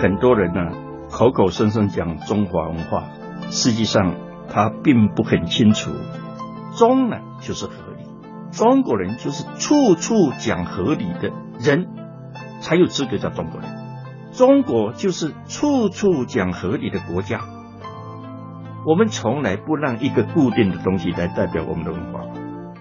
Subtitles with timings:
[0.00, 0.70] 很多人呢
[1.10, 3.04] 口口声声讲中华文化，
[3.50, 4.14] 实际上
[4.48, 5.90] 他并不很清楚，
[6.76, 8.04] 中呢就是合理，
[8.52, 11.88] 中国人就是处处讲合理的人，
[12.60, 13.68] 才有资格叫中国人。
[14.30, 17.40] 中国就是处处讲合理的国家。
[18.86, 22.20] 我们从来不让一个固定的东西来代表我们的文化。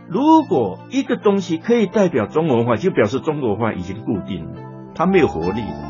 [0.08, 4.62] 如果一个东西可以代表中国文化，就表示中国文化已经固定了，
[4.94, 5.87] 它没有活力了。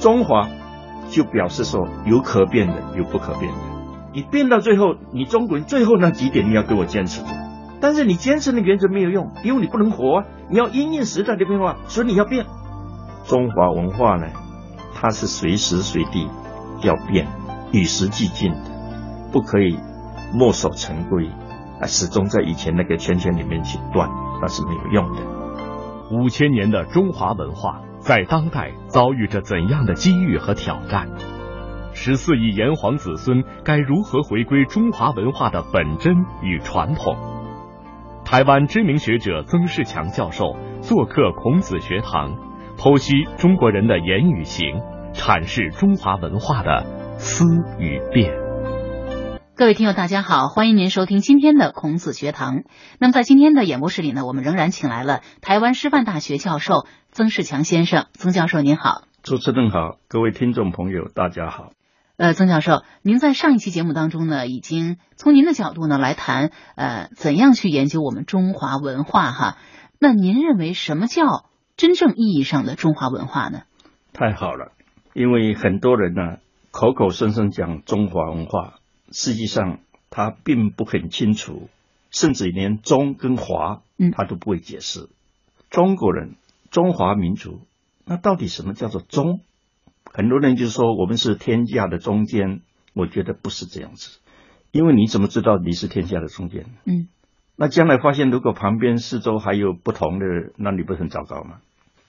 [0.00, 0.48] 中华
[1.10, 3.58] 就表示说有可变的，有不可变的。
[4.12, 7.28] 你变到最后，你中国人最后那几点你要给我坚持住。
[7.80, 10.24] 但是你坚持的原则没有用，因为你不能活啊！
[10.50, 12.46] 你要因应时代的变化，所以你要变。
[13.24, 14.26] 中华文化呢，
[14.94, 16.28] 它是随时随地
[16.82, 17.28] 要变，
[17.72, 18.58] 与时俱进的，
[19.30, 19.78] 不可以
[20.34, 21.28] 墨守成规
[21.80, 24.08] 啊，始终在以前那个圈圈里面去断，
[24.40, 25.22] 那是没有用的。
[26.10, 27.82] 五千年的中华文化。
[28.00, 31.08] 在当代遭遇着怎样的机遇和挑战？
[31.92, 37.16] 十四亿炎黄子孙该如何回归中华文化的本真与传统？
[38.24, 42.36] 台湾知名学者曾仕强教授做客孔子学堂，
[42.76, 44.80] 剖析中国人的言语行，
[45.12, 46.84] 阐释中华文化的
[47.16, 47.44] 思
[47.78, 48.47] 与变。
[49.58, 52.62] 各位听友，大家好，欢迎您收听今天的孔子学堂。
[53.00, 58.06] 那么在今天的演播室里呢，我们仍然请来了台湾师范大学教授曾仕强先生。
[58.12, 61.72] 曾教授您好，主持人好，各位听众朋友大家好。
[62.18, 69.56] 呃，曾教授，您在上一期节目当中呢，已经从您的角度呢来谈呃怎样去研究我们中华文化哈。
[69.98, 73.62] 那您认为什么叫真正意义上的中华文化呢？
[74.12, 74.70] 太好了，
[75.14, 76.36] 因为很多人呢
[76.70, 78.74] 口口声声讲中华文化。
[79.12, 81.68] 实际上，他并不很清楚，
[82.10, 83.82] 甚至连“中”跟“华”
[84.16, 85.08] 他都不会解释。
[85.70, 86.36] 中国人，
[86.70, 87.60] 中华民族，
[88.04, 89.40] 那到底什么叫做“中”？
[90.10, 92.62] 很多人就说我们是天下的中间，
[92.94, 94.18] 我觉得不是这样子。
[94.72, 96.66] 因为你怎么知道你是天下的中间？
[96.84, 97.08] 嗯，
[97.56, 100.24] 那将来发现如果旁边四周还有不同的，
[100.56, 101.60] 那你不是很糟糕吗？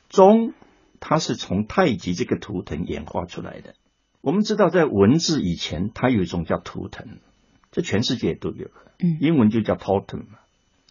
[0.09, 0.53] 中，
[0.99, 3.75] 它是从太极这个图腾演化出来的。
[4.21, 7.19] 我们知道，在文字以前，它有一种叫图腾，
[7.71, 8.69] 这全世界都有。
[8.99, 10.39] 嗯，英文就叫 totem 嘛。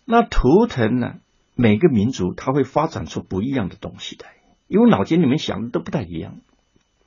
[0.07, 1.17] 那图腾呢，
[1.55, 4.37] 每个民族它会发展出不一样的东西来，
[4.67, 6.41] 因为脑筋里面想的都不太一样。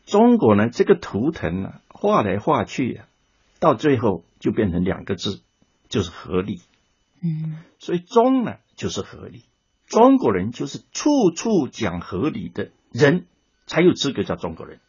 [0.06, 3.08] 中国呢，这个图腾呢，画来画去啊，
[3.60, 5.42] 到最后就变成两个字，
[5.90, 6.62] 就是合理。
[7.24, 9.46] 嗯，所以中呢就是合理，
[9.88, 13.26] 中国人就是处处讲合理的人，
[13.66, 14.80] 才有资格叫中国人。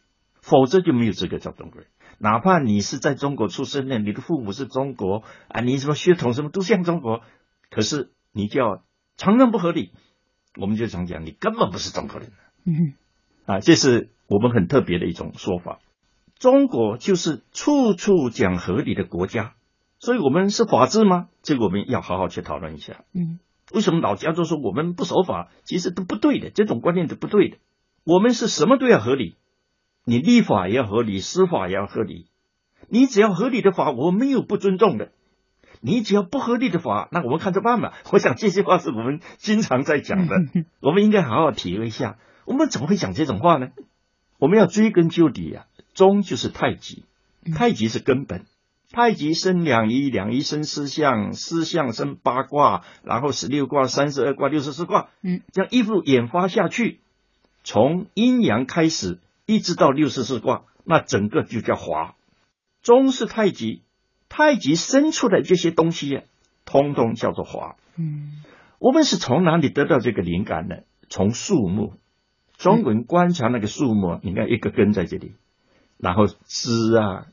[0.43, 1.89] 否则就没有资格叫中国人。
[2.19, 7.21] 哪怕你是在中国出生的，你的父母是中国啊，你什么血统什么都像中国，
[7.71, 8.83] 可是你就要
[9.17, 9.91] 承认不合理，
[10.59, 12.31] 我们就常讲你根本不是中国人。
[12.65, 12.93] 嗯，
[13.45, 15.79] 啊，这是我们很特别的一种说法。
[16.37, 19.53] 中国就是处处讲合理的国家，
[19.97, 21.29] 所以我们是法治吗？
[21.41, 23.05] 这个我们要好好去讨论一下。
[23.13, 23.39] 嗯，
[23.73, 25.49] 为什么老家都说我们不守法？
[25.63, 27.57] 其实都不对的，这种观念是不对的。
[28.03, 29.35] 我们是什么都要合理。
[30.05, 32.27] 你立法也要合理，司法也要合理。
[32.89, 35.11] 你只要合理的法，我没有不尊重的。
[35.81, 37.93] 你只要不合理的法，那我们看着办吧。
[38.11, 40.35] 我想这些话是我们经常在讲的，
[40.81, 42.17] 我们应该好好体会一下。
[42.45, 43.69] 我们怎么会讲这种话呢？
[44.39, 45.65] 我们要追根究底啊。
[45.93, 47.05] 中就是太极，
[47.55, 48.45] 太极是根本。
[48.91, 56.99] 太极生两仪，两仪生四象，四象生八卦，然后十六卦、三十二卦、六十四卦，嗯，这样一路演发下去，
[57.63, 59.19] 从阴阳开始。
[59.45, 62.15] 一直到六十四卦，那整个就叫华。
[62.81, 63.81] 中是太极，
[64.29, 66.21] 太极生出来这些东西呀，
[66.65, 67.75] 通通叫做华。
[67.97, 68.43] 嗯，
[68.79, 70.77] 我们是从哪里得到这个灵感呢？
[71.09, 71.93] 从树木，
[72.57, 75.33] 中文观察那个树木，你看一个根在这里，
[75.97, 77.27] 然后枝啊、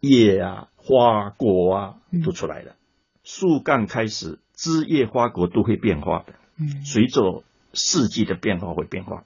[0.00, 2.76] 叶啊、花果啊都出来了。
[3.22, 6.34] 树干开始，枝叶花果都会变化的。
[6.58, 7.44] 嗯，随着
[7.74, 9.24] 四季的变化会变化，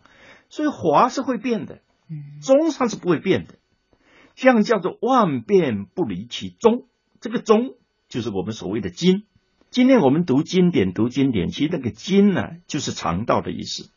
[0.49, 1.79] 所以华是会变的。
[2.43, 3.55] 中它是不会变的，
[4.35, 6.87] 这样叫做万变不离其宗。
[7.21, 7.75] 这个宗
[8.09, 9.25] 就是我们所谓的经。
[9.71, 13.91] 今天我们读经典，读经典，其实那个经呢，就是肠道的意思，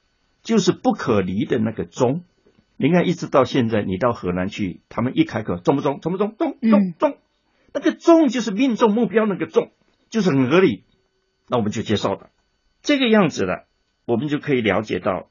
[0.44, 2.24] 就是不可离的那个宗。
[2.78, 6.00] 你看，一直到现在，你到河南去，他们一开口，中不中？
[6.00, 6.36] 中不中？
[6.38, 7.18] 中中中。
[7.74, 9.72] 那个中就是命中目标那个中，
[10.10, 10.84] 就是很合理。
[11.48, 12.30] 那我们就接受了
[12.82, 13.66] 这个样子了，
[14.06, 15.30] 我们就可以了解到，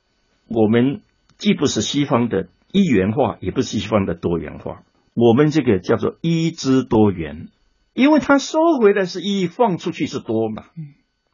[0.48, 1.02] 我们
[1.36, 2.48] 既不是西方的。
[2.72, 4.82] 一元化也不是西方的多元化，
[5.14, 7.48] 我们这个叫做一之多元，
[7.92, 10.64] 因为它收回来是一，放出去是多嘛，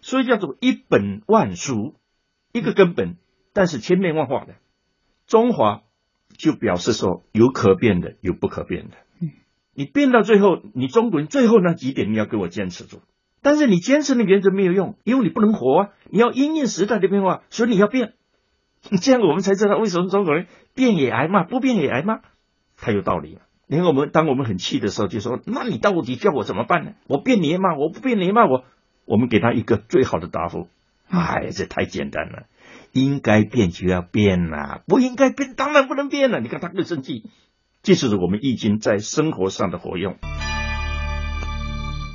[0.01, 1.95] 所以叫做一本万书，
[2.53, 3.17] 一个根本，
[3.53, 4.57] 但是千变万化的。
[5.29, 5.83] 中华
[6.37, 8.97] 就表示说有可变的，有不可变的。
[9.21, 9.31] 嗯，
[9.75, 13.01] 你变到最后，你中国人最后那几点你要给我坚持住。
[13.41, 15.89] 但是你坚持的原则没有用，因为你不能活啊！
[16.11, 18.15] 你要因应时代的变化，所以你要变。
[19.03, 22.21] 这样我们才知道为什么中国人变也挨骂，不变也挨骂，
[22.77, 23.41] 太有道理了。
[23.67, 26.93] 你看我们当我们很气的时候，就说：“那你到底叫我怎么办呢？
[27.07, 28.65] 我变你也骂，我不变你也骂我。”
[29.05, 30.69] 我们给他一个最好的答复
[31.09, 32.45] ：“哎，这太简单了，
[32.93, 37.25] 应该变就要变呐，不应该变当然不能变了。”你看他更生气。
[37.83, 40.17] 这就是我们易经在生活上的活用。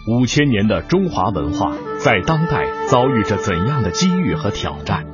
[0.08, 5.06] 五千年的中华文化在当代遭遇着怎样的机遇和挑战？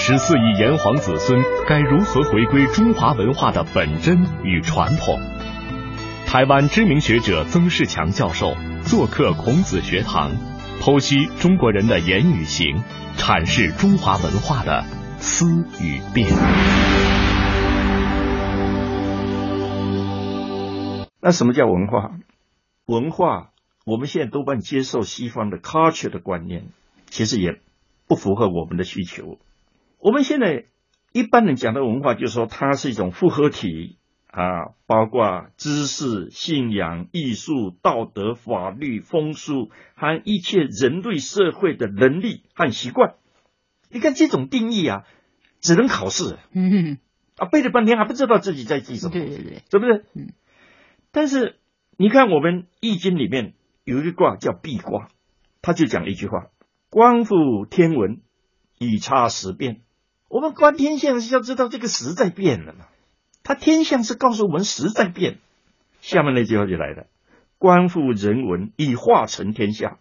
[0.00, 5.18] 十四亿炎黄子孙该如何回归中华文化的本真与传统？
[6.24, 10.30] 台湾知名学者曾仕强教授做客孔子学堂，
[10.80, 12.84] 剖析中国人的言语行，
[13.16, 14.84] 阐释中华文化的
[15.18, 16.30] 思与变。
[21.20, 22.12] 那什么叫文化？
[22.86, 23.50] 文化？
[23.84, 26.68] 我们现在多半接受西方的 culture 的观念，
[27.10, 27.60] 其实也
[28.06, 29.38] 不符合我们的需求。
[29.98, 30.66] 我们现在
[31.12, 43.14] 一般人讲的文化，就是说它是一种复合体啊，包括知识、信仰、艺术、道德、法律、风俗和一切人类社会的能力和习惯。
[43.90, 45.04] 你看这种定义啊，
[45.60, 46.38] 只能考试。
[46.52, 46.98] 嗯，
[47.36, 49.12] 啊，背了半天还不知道自己在记什么。
[49.12, 50.04] 对对对，是不是？
[50.14, 50.32] 嗯。
[51.10, 51.56] 但是
[51.96, 53.54] 你看我们易经里面。
[53.84, 55.08] 有一个卦叫壁卦，
[55.62, 56.48] 他就讲一句话
[56.92, 58.20] ：“观复天文，
[58.76, 59.80] 以察时变。”
[60.28, 62.86] 我们观天象是要知道这个时在变了嘛？
[63.42, 65.38] 它天象是告诉我们时在变。
[66.00, 67.06] 下面那句话就来了
[67.58, 69.98] ：“观复人文，以化成天下。”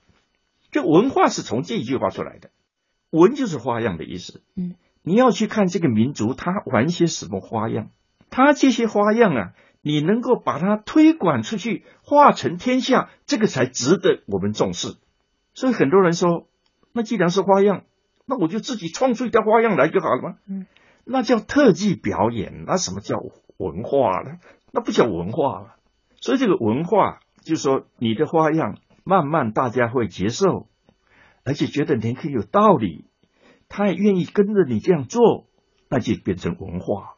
[0.71, 2.49] 就文化是从这一句话出来的，
[3.09, 4.41] 文就是花样的意思。
[4.55, 7.89] 嗯，你要去看这个民族，他玩些什么花样？
[8.29, 9.53] 他这些花样啊。
[9.83, 14.97] 你能够把它推广出去，化成天下，这个才值得我们重视。
[15.53, 16.49] 所以很多人说，
[16.91, 17.83] 那既然是花样，
[18.27, 20.37] 那我就自己创出一条花样来就好了吗？
[20.47, 20.67] 嗯，
[21.05, 23.17] 那叫特技表演，那什么叫
[23.57, 24.39] 文化呢？
[24.71, 25.75] 那不叫文化了。
[26.19, 30.67] 所以这个文化，就是说你的花样，慢慢大家会接受，
[31.45, 33.05] 而且觉得你很有道理，
[33.69, 35.47] 他也愿意跟着你这样做，
[35.89, 37.15] 那就变成文化。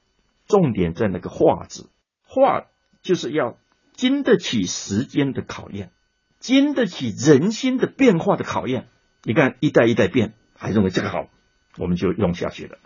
[0.47, 1.89] 重点在那个“化”字。
[2.23, 2.65] 化
[3.01, 3.57] 就是要
[3.93, 5.91] 经得起时间的考验，
[6.37, 8.87] 经得起人心的变化的考验。
[9.23, 11.29] 你看一代一代变，还认为这个好，
[11.77, 12.75] 我们就用下去了。《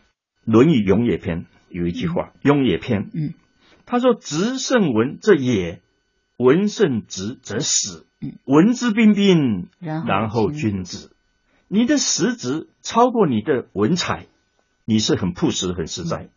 [0.45, 3.33] 论语雍也篇》有一句话，《雍也篇》，嗯，
[3.85, 5.81] 他说：“直胜文则也，
[6.37, 8.05] 文胜直则死。
[8.45, 11.11] 文之彬彬，然后君子。
[11.67, 14.27] 你的实质超过你的文采，
[14.85, 16.29] 你是很朴实、很实在。”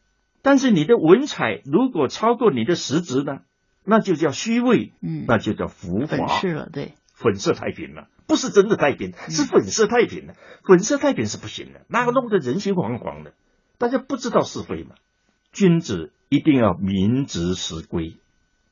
[0.43, 3.41] 但是你的文采如果超过你的实质呢，
[3.85, 10.35] 那就叫虚伪，嗯，那就叫浮华，是了，对，粉色太平了，不是真的太平，是粉色太平了，
[10.65, 13.33] 粉色太平是不行的，那个弄得人心惶惶的，
[13.79, 14.95] 大家不知道是非嘛。
[15.51, 18.17] 君子一定要明直实规。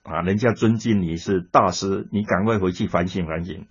[0.03, 3.67] 啊，人家尊敬你是大师，你赶快回去反省反省，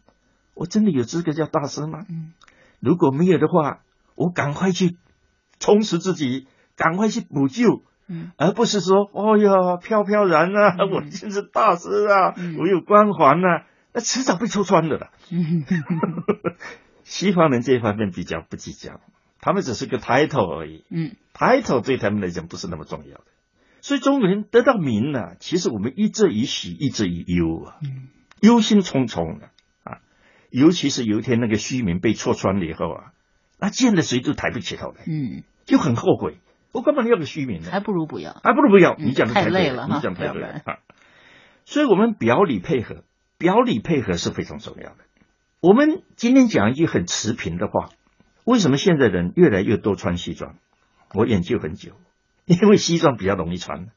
[0.56, 2.08] 我真的有资格叫大师吗？
[2.10, 2.34] 嗯，
[2.80, 3.82] 如果没有的话，
[4.16, 4.98] 我赶快去
[5.60, 7.84] 充实自己，赶快去补救。
[8.08, 15.12] 嗯，而不是说，哦呀，飘飘然啊，我真是大师啊，我有光环啊，那迟早被戳穿的了。
[17.04, 19.00] 西方人这方面比较不计较，
[19.40, 20.86] 他们只是个 title 而已。
[20.90, 23.26] 嗯，title 对他们来讲不是那么重要的。
[23.82, 27.76] 所以中国人得到名呢，其实我们一则以喜，一则以忧啊，
[28.42, 29.48] 忧心忡忡的
[29.84, 30.00] 啊。
[30.50, 33.12] 尤其是有一天那个虚名被戳穿了以后啊，
[33.60, 36.38] 那见了谁都抬不起头来，嗯，就很后悔。
[36.72, 38.96] 我根本要个虚名呢，还不如不要，还不如不要。
[38.96, 40.80] 你讲的太累了，你讲太累了啊！
[41.66, 43.04] 所以，我们表里配合，
[43.44, 44.96] 表里配合是非常重要的。
[45.60, 47.90] 我们今天讲一句很持平的话：
[48.46, 50.56] 为什么现在人越来越多穿西装？
[51.14, 51.92] 我研究很久，
[52.46, 53.90] 因为西装比较容易穿。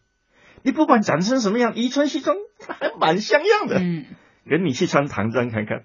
[0.65, 2.37] 你不管长成什么样，一穿西装
[2.67, 3.79] 还 蛮像样的。
[3.79, 4.07] 嗯，
[4.51, 5.85] 跟你去穿唐装看看，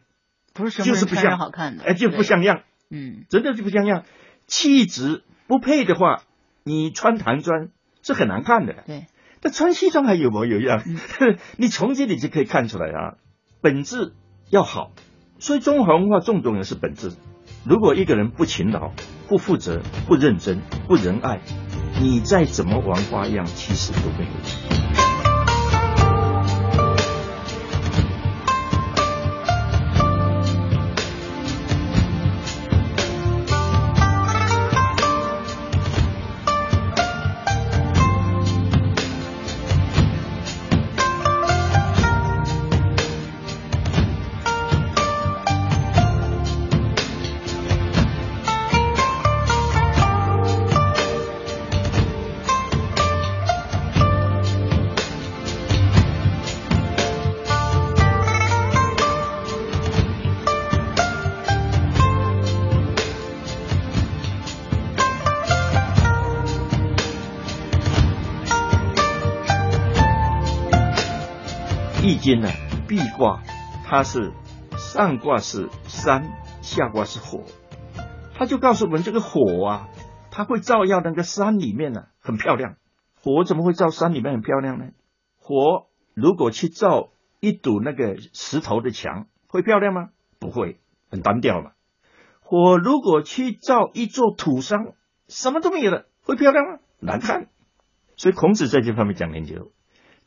[0.55, 2.63] 不是就是不像好看的，哎，就不像样。
[2.89, 4.05] 嗯，真的就不像样，
[4.47, 6.23] 气质不配的话。
[6.63, 7.69] 你穿唐装
[8.01, 9.05] 是很难看的，对。
[9.39, 10.83] 但穿西装还有模有样，
[11.57, 13.17] 你从这里就可以看出来啊，
[13.61, 14.13] 本质
[14.49, 14.91] 要好。
[15.39, 17.13] 所以中华文化重重要是本质。
[17.63, 18.91] 如果一个人不勤劳、
[19.27, 21.41] 不负责、不认真、不仁爱，
[21.99, 25.10] 你再怎么玩花样，其实都没有用。
[72.03, 72.49] 易经呢，
[72.87, 73.43] 壁卦
[73.85, 74.31] 它是
[74.75, 76.31] 上卦是山，
[76.63, 77.43] 下卦是火，
[78.33, 79.87] 他就告诉我们这个火啊，
[80.31, 82.77] 它会照耀那个山里面呢，很漂亮。
[83.21, 84.85] 火怎么会照山里面很漂亮呢？
[85.37, 90.09] 火如果去照一堵那个石头的墙，会漂亮吗？
[90.39, 90.79] 不会，
[91.11, 91.73] 很单调嘛。
[92.39, 94.79] 火如果去照一座土山，
[95.27, 96.79] 什么都没有了，会漂亮吗？
[96.99, 97.49] 难看。
[98.15, 99.71] 所以孔子在这方面讲研究。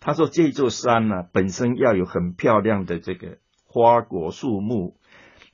[0.05, 4.99] 他说：“这座山呢，本身要有很漂亮的这个花果树木，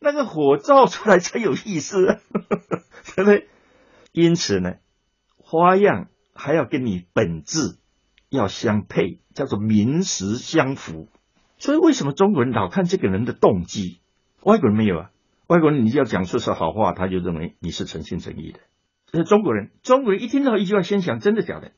[0.01, 2.19] 那个火照出来才有意思，啊
[3.15, 3.49] 对不对？
[4.11, 4.75] 因此呢，
[5.37, 7.79] 花样还要跟你本质
[8.29, 11.07] 要相配，叫做名实相符。
[11.59, 14.01] 所以为什么中国人老看这个人的动机，
[14.43, 15.11] 外国人没有啊？
[15.47, 18.59] 外国人你要讲出是好话，他就认为你是诚心诚意的。
[19.13, 21.71] 是中国人，中国人一听到一句话，先想真的假的，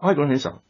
[0.00, 0.62] 外国人很少。”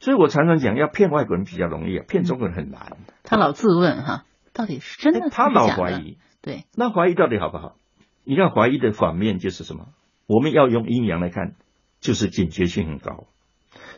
[0.00, 2.98] 所以我常常讲，要骗外国人比较容易啊，骗中国人很难。
[3.22, 5.30] 他老自问哈，到底是真的？
[5.30, 7.76] 他老怀疑，对，那怀疑到底好不好？
[8.24, 9.88] 你看怀疑的反面就是什么？
[10.26, 11.54] 我们要用阴阳来看，
[12.00, 13.26] 就是警觉性很高。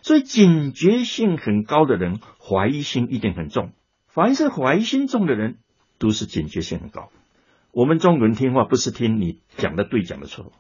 [0.03, 3.73] 所以警觉性很高的人，怀疑心一定很重。
[4.07, 5.59] 凡是怀疑心重的人，
[5.99, 7.11] 都是警觉性很高。
[7.73, 10.53] 我们中国人听话不是听你讲的对，讲的错，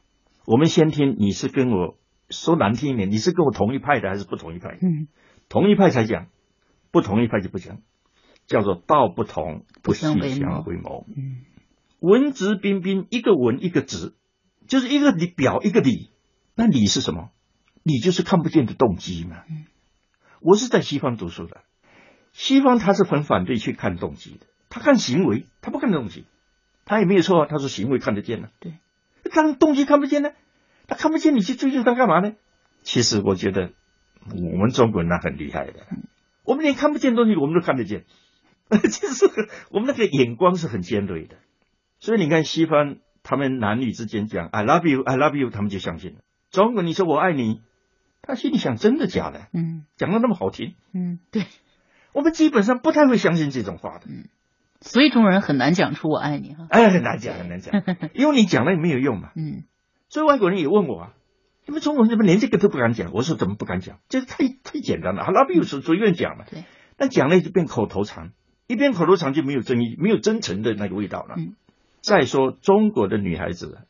[0.47, 1.97] 我们先听你是跟我
[2.30, 4.78] 说难听一点，你是跟我同一派的还是不同一派？
[4.80, 5.09] 嗯。
[5.49, 6.26] 同一派才讲，
[6.90, 7.78] 不同一派就不讲，
[8.47, 10.40] 叫做道不同不相为
[10.76, 11.06] 谋。
[11.09, 11.42] 嗯，
[12.00, 14.14] 文质彬彬，一个文一个直，
[14.66, 16.11] 就是一个理表一个理。
[16.56, 17.30] 那理是什么？
[17.85, 19.45] 理就是看不见的动机嘛。
[19.49, 19.66] 嗯，
[20.40, 21.61] 我是在西方读书的，
[22.33, 26.25] 西方他是很反对去看动机的，他看行为，他不看动机。
[26.85, 28.49] 他也没有错啊，他说行为看得见呢。
[28.59, 28.75] 对，
[29.33, 30.30] 当动机看不见呢？
[30.87, 32.35] 他看不见，你去追究他干嘛呢？
[32.83, 33.73] 其实我觉得。
[34.28, 35.87] 我们中国人那很厉害的，
[36.45, 38.02] 我们连看不见东西我们都看得见，
[38.69, 39.31] 就是
[39.71, 41.37] 我们那个眼光是很尖锐的。
[42.00, 46.19] 所以你看西方他们男女之间讲 “I love you, I love you”，他们就相信了。
[46.50, 47.61] 中国你说我爱你，
[48.21, 49.47] 他心里想真的假的？
[49.55, 51.45] 嗯，讲的那么好听，嗯，对。
[52.12, 54.26] 我们基本上不太会相信这种话的，嗯。
[54.81, 56.66] 所以中国人很难讲出我爱你哈。
[56.69, 57.81] 哎，很难讲，很难讲，
[58.12, 59.31] 因为你讲了也没有用嘛。
[59.37, 59.62] 嗯。
[60.09, 61.13] 所以外国人也问我啊。
[61.67, 63.13] 你们中国人怎么连这个都不敢讲？
[63.13, 63.99] 我说怎么不敢讲？
[64.09, 65.25] 这个太太简单了。
[65.25, 66.45] 好，那比如说随便讲嘛。
[66.49, 66.65] 对。
[66.97, 68.33] 但讲了就变口头禅，
[68.69, 71.35] 一变口头禅就没有真意，没有真诚的那个味道了。
[71.37, 71.57] 嗯。
[72.01, 73.81] 再说中国的女孩子，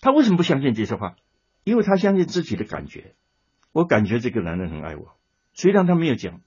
[0.00, 1.14] 她为什么不相信这些话？
[1.62, 3.14] 因为她相信自己的感觉。
[3.70, 5.14] 我感觉这个男人很爱我，
[5.54, 6.40] 虽然他没有讲，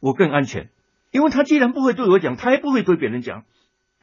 [0.00, 0.68] 我更安全，
[1.10, 3.44] 因为他既然不会对我讲，他也不会对别人讲。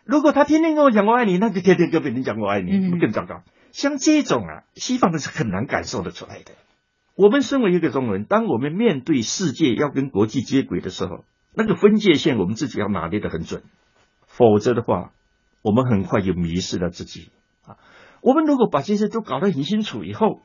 [0.05, 3.43] 如果他天天跟我讲我爱你，那就天天跟别人讲我爱你，不更糟糕？
[3.73, 6.51] 像这种啊，西方人是很难感受得出来的。
[7.15, 11.25] 我们身为一个中国人，当我们面对世界要跟国际接轨的时候，
[11.55, 13.63] 那个分界线我们自己要拿捏得很准，
[14.27, 15.11] 否则的话，
[15.63, 17.31] 我们很快就迷失了自己
[17.65, 17.77] 啊。
[18.21, 20.41] 我们如果把这些都搞得很清楚以后，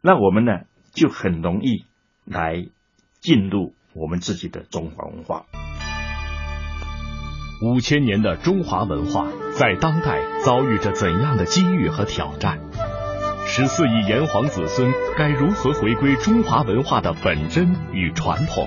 [0.00, 0.52] 那我们呢
[0.92, 1.84] 就很容易
[2.24, 2.66] 来
[3.20, 5.44] 进入我们自己的中华文化。
[7.62, 12.58] 五千年的中华文化在当代遭遇着怎样的机遇和挑战？
[13.46, 18.66] 十四亿炎黄子孙该如何回归中华文化的本真与传统？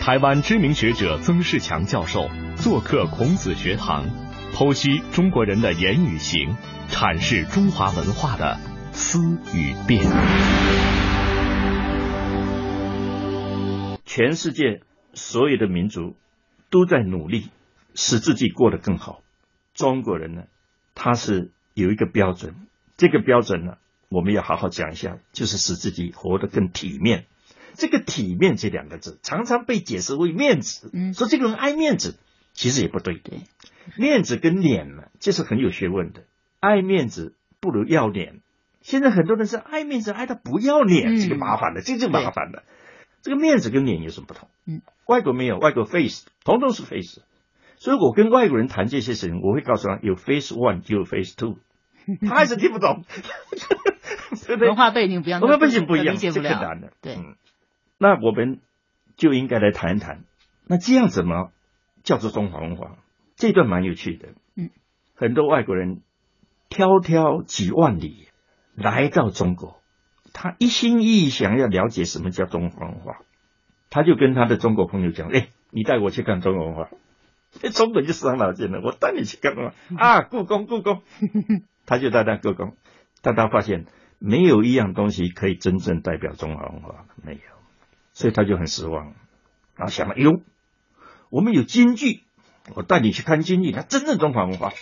[0.00, 4.06] 台湾知名学者曾仕强教授做客孔子学堂，
[4.54, 6.56] 剖析中国人的言语行，
[6.88, 8.58] 阐释中华文化的
[8.92, 9.18] 思
[9.52, 10.06] 与变。
[14.06, 14.80] 全世界
[15.12, 16.16] 所有的民族
[16.70, 17.50] 都在努力。
[17.94, 19.22] 使自己过得更好。
[19.74, 20.44] 中国人呢，
[20.94, 22.54] 他是有一个标准，
[22.96, 27.26] 这个标准呢，我们要好好讲一下，就是使自己活得更体面。
[27.76, 32.16] 这个“体面”这两个字，常常被解释为面子，说这个人爱面子，
[32.52, 33.16] 其实也不对。
[33.16, 33.40] 对，
[33.96, 36.22] 面子跟脸呢，这是很有学问的。
[36.60, 38.40] 爱面子不如要脸。
[38.80, 42.62] 现在很多人是爱面子爱到不要脸，这个麻烦了，这就麻烦了。
[43.22, 44.48] 这个面子跟脸有什么不同？
[44.66, 47.22] 嗯，外国没有，外国 face 统统是 face。
[47.76, 51.56] 所以我跟外国人谈这些事情，我会告诉他有 phase one，就有 phase two，
[52.26, 53.04] 他还是听不懂，
[54.46, 54.68] 对不对？
[54.68, 56.92] 文化背景不一样，文化背景不一样，这很难的。
[57.00, 57.18] 对，
[57.98, 58.60] 那我们
[59.16, 60.24] 就应该来谈一谈，
[60.66, 61.50] 那这样怎么
[62.02, 62.96] 叫做中华文化？
[63.36, 64.28] 这段蛮有趣的。
[64.56, 64.70] 嗯，
[65.14, 66.02] 很多外国人
[66.70, 68.28] 迢迢几万里
[68.74, 69.80] 来到中国，
[70.32, 73.18] 他一心一意想要了解什么叫中华文化，
[73.90, 76.88] 他就跟他的中国朋友讲：“哎，你带我去看中国文化。”
[77.72, 80.22] 中国就伤脑筋了，我带你去干嘛 啊？
[80.22, 81.02] 故宫，故宫，
[81.86, 82.76] 他就带他故宫，
[83.22, 83.86] 但他发现
[84.18, 87.40] 没有一样东西可以真正代表中华文化，没有，
[88.12, 89.14] 所以他就很失望。
[89.76, 90.40] 然后想了，哟，
[91.30, 92.22] 我们有京剧，
[92.74, 94.72] 我带你去看京剧，它真正中华文化。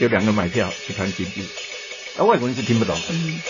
[0.00, 1.42] 有两个买票去看京剧，
[2.16, 2.94] 那外国人是听不懂。
[2.96, 3.40] 嗯，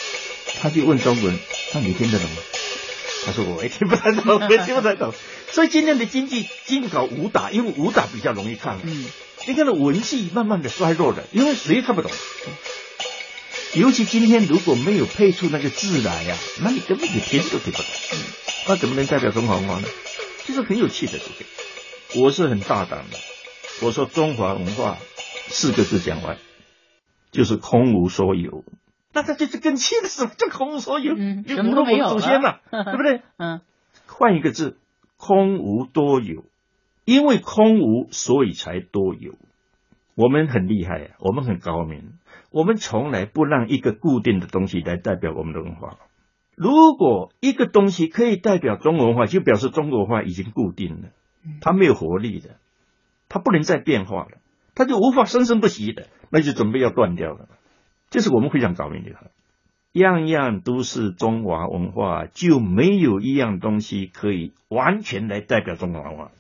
[0.61, 1.39] 他就问中国人
[1.75, 2.37] ：“那你听得懂吗？”
[3.27, 5.13] 他说：“我也听不太懂，我也听不太懂。
[5.51, 8.79] ”所以今天的京剧经不搞武打，因为武打比较容易看。
[8.83, 9.07] 嗯，
[9.47, 12.11] 你看到文戏慢慢的衰弱了，因为谁看不懂？
[13.75, 17.85] 尤其今天如果没有配出那个字来呀，那你根本就听都听不懂。
[18.13, 18.19] 嗯，
[18.69, 19.89] 那怎么能代表中华文化呢？
[20.47, 22.23] 就是很有趣的事情。
[22.23, 23.19] 我是很大胆的，
[23.83, 24.99] 我说中华文化。
[25.51, 26.37] 四个字讲完，
[27.33, 28.65] 就是空无所有。
[29.19, 31.13] 那他就是跟气的什么叫空无所有？
[31.17, 33.23] 嗯，什么都没有祖先了， 对不对？
[33.37, 33.61] 嗯，
[34.07, 34.79] 换一个字，
[35.17, 36.45] 空无多有。
[37.05, 39.33] 因为空无，所以才多有。
[40.15, 42.13] 我们很厉害呀，我们很高明。
[42.53, 45.97] 我们从来不让一个固定的东西来代表我们的文化。
[46.55, 51.09] 如果一个东西可以代表中国文化，就表示中国文化已经固定了，
[51.61, 52.51] 它没有活力的，
[53.29, 54.39] 它不能再变化了。
[54.77, 57.49] 它就无法生生不息的，那就准备要断掉了。
[58.11, 59.11] 这是我们非常高明的，
[59.93, 66.31] 样样都是中华文化，就没有一样东西可以完全来代表中华文化。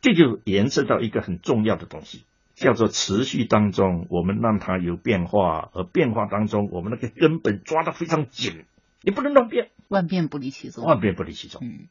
[0.00, 8.64] 这就延伸到一个很重要的东西，叫做持续当中，我们让它有变化，而变化当中，我们那个根本抓得非常紧，
[9.02, 11.60] 你不能乱变，万变不离其宗，万变不离其宗。
[11.64, 11.88] 嗯。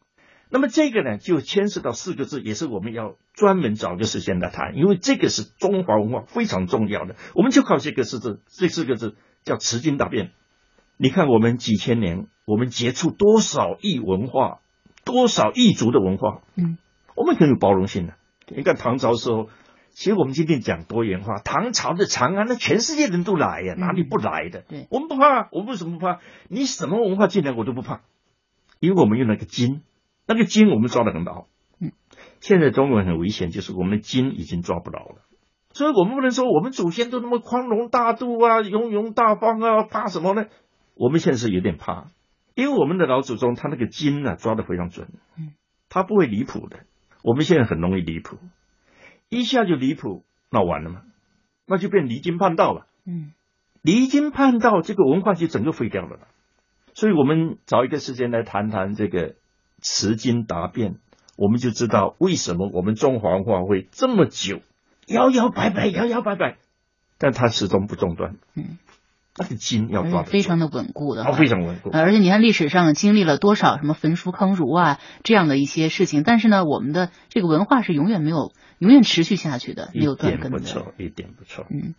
[0.49, 7.15] 那么这个呢，就牵涉到四个字，也是我们要专门找个时间来谈，因为这个是中华文化非常重要的。
[7.35, 10.31] 我们就靠这个四字，这四个字叫持经大变。
[10.95, 14.59] 你看，我们几千年，我们接触多少异文化，
[15.03, 16.77] 多少异族的文化，嗯，
[17.15, 18.13] 我们很有包容性的。
[18.47, 19.49] 你看唐朝时候，
[19.91, 24.61] 其实我们今天讲多元化，唐朝的长安，那全世界人都来呀，哪里不来的？
[24.61, 26.19] 对，我们不怕，我们为什么不怕？
[26.47, 27.99] 你什么文化进来，我都不怕，
[28.79, 29.81] 因为我们用那个经。
[30.27, 31.45] 那个筋我们抓得很牢，
[31.79, 31.93] 嗯，
[32.41, 35.21] 现在中国人很危险，就是我们的筋已经抓不牢了，
[35.71, 40.47] 所以我们不能说我们祖先都那么宽容大度啊，雍容大方啊，怕什么呢？
[40.95, 42.07] 我们现在是有点怕，
[42.55, 45.53] 因为我们的老祖宗他那个筋呢抓得非常准，嗯，
[45.87, 46.79] 他不会离谱的。
[47.23, 48.37] 我们现在很容易离谱，
[49.29, 51.03] 一下就离谱，那完了嘛，
[51.65, 53.31] 那就变离经叛道了，嗯，
[53.81, 56.19] 离经叛道这个文化就整个废掉了。
[56.93, 59.35] 所以我们找一个时间来谈谈这个。
[59.81, 60.95] 持经答辩，
[61.35, 64.61] 我们就知道为什么我们中华文化会这么久
[65.07, 66.57] 摇摇摆摆，摇摇摆摆，
[67.17, 68.35] 但它始终不中断。
[68.55, 68.77] 嗯，
[69.37, 71.91] 那个经要抓非常的稳固的，非常稳固。
[71.93, 80.57] 而且你看历史上经历了多少什么焚书坑儒啊这样的一些事情，但是呢，我们的这个文化是永远没有永远持续下去的，没有断根的。
[80.57, 81.65] 一点不错，一点不错。
[81.69, 81.93] 嗯，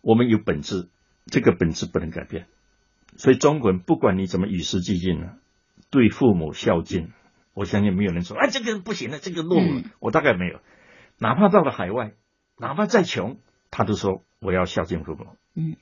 [0.00, 0.88] 我们有本质，
[1.26, 2.46] 这个本质不能改变。
[3.16, 5.32] 所以中国人不管你怎么与时俱进呢。
[5.90, 7.10] 对父母孝敬，
[7.52, 9.82] 我相信没有人说，哎，这个不行了，这个落伍。
[9.98, 10.60] 我大概没有，
[11.18, 12.12] 哪怕到了海外，
[12.56, 13.38] 哪怕再穷，
[13.70, 15.26] 他都说我要孝敬父母。
[15.56, 15.76] 嗯，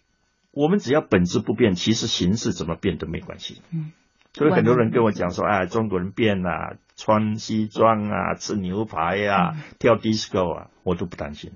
[0.50, 3.60] 我们只要本质不变，其实形式怎么变都没关系。
[3.70, 3.92] 嗯，
[4.32, 11.52] 所以很多人跟我讲说，哎，中国人变了，穿西装啊，吃牛排呀，跳 disco 啊，我都不担心，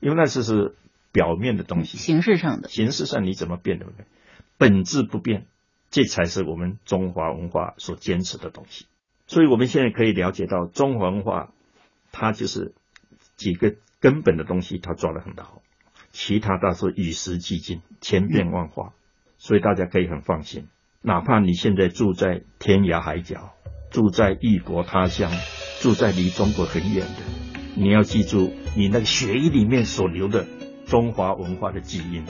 [0.00, 0.74] 因为那是是
[1.12, 4.04] 表面的东西，形式上的，形式上你怎么变对不对？
[4.58, 5.46] 本质不变。
[5.94, 8.86] 这才是我们中华文化所坚持的东西，
[9.28, 11.52] 所以我们现在可以了解到，中华文化
[12.10, 12.74] 它就是
[13.36, 15.62] 几个根本的东西，它抓得很牢，
[16.10, 18.92] 其他倒是与时俱进、千变万化，
[19.38, 20.66] 所以大家可以很放心。
[21.00, 23.54] 哪怕你现在住在天涯海角，
[23.92, 25.30] 住在异国他乡，
[25.80, 27.22] 住在离中国很远的，
[27.76, 30.44] 你要记住你那个血液里面所流的
[30.88, 32.24] 中华文化的基因。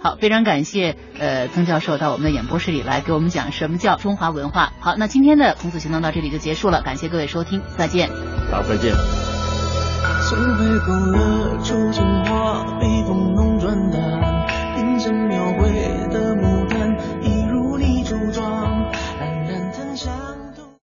[0.00, 4.72] 好，非常感谢呃曾教授到我们的演播室里来给我们讲什么叫中华文化。
[4.78, 8.08] 好，那今天的孔子行动到这里就结束了，感谢各位收听，再见。
[8.50, 8.94] 好，再见。
[10.28, 10.40] 春
[13.06, 14.37] 风浓转淡。